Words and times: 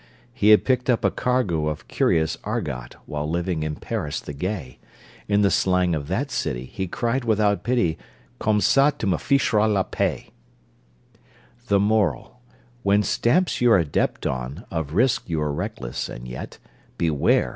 He 0.33 0.49
had 0.49 0.65
picked 0.65 0.89
up 0.89 1.05
a 1.05 1.11
cargo 1.11 1.67
Of 1.67 1.87
curious 1.87 2.35
argot 2.43 2.95
While 3.05 3.29
living 3.29 3.61
in 3.61 3.75
Paris 3.75 4.19
the 4.19 4.33
gay; 4.33 4.79
In 5.27 5.43
the 5.43 5.51
slang 5.51 5.93
of 5.93 6.07
that 6.07 6.31
city 6.31 6.65
He 6.65 6.87
cried 6.87 7.23
without 7.23 7.63
pity: 7.63 7.99
"Comme 8.39 8.61
ça 8.61 8.97
tu 8.97 9.05
me 9.05 9.17
fich'ras 9.17 9.71
la 9.71 9.83
paix!" 9.83 10.31
The 11.67 11.79
Moral: 11.79 12.41
When 12.81 13.03
stamps 13.03 13.61
you're 13.61 13.77
adept 13.77 14.25
on 14.25 14.65
Of 14.71 14.95
risks 14.95 15.29
you 15.29 15.39
are 15.39 15.53
reckless, 15.53 16.09
and 16.09 16.27
yet 16.27 16.57
Beware! 16.97 17.49